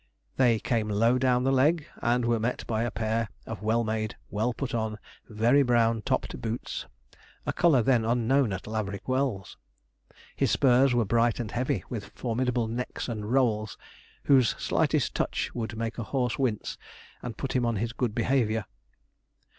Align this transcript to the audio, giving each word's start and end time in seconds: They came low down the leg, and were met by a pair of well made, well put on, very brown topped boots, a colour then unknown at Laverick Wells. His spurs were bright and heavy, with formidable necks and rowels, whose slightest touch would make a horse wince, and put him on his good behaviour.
They 0.37 0.57
came 0.57 0.89
low 0.89 1.19
down 1.19 1.43
the 1.43 1.51
leg, 1.51 1.85
and 2.01 2.25
were 2.25 2.39
met 2.39 2.65
by 2.65 2.81
a 2.81 2.89
pair 2.89 3.29
of 3.45 3.61
well 3.61 3.83
made, 3.83 4.15
well 4.31 4.51
put 4.51 4.73
on, 4.73 4.97
very 5.29 5.61
brown 5.61 6.01
topped 6.01 6.41
boots, 6.41 6.87
a 7.45 7.53
colour 7.53 7.83
then 7.83 8.03
unknown 8.03 8.51
at 8.51 8.65
Laverick 8.65 9.07
Wells. 9.07 9.57
His 10.35 10.49
spurs 10.49 10.95
were 10.95 11.05
bright 11.05 11.39
and 11.39 11.51
heavy, 11.51 11.83
with 11.87 12.07
formidable 12.15 12.67
necks 12.67 13.07
and 13.07 13.31
rowels, 13.31 13.77
whose 14.23 14.55
slightest 14.57 15.13
touch 15.13 15.53
would 15.53 15.77
make 15.77 15.99
a 15.99 16.03
horse 16.05 16.39
wince, 16.39 16.79
and 17.21 17.37
put 17.37 17.55
him 17.55 17.63
on 17.63 17.75
his 17.75 17.93
good 17.93 18.15
behaviour. 18.15 18.65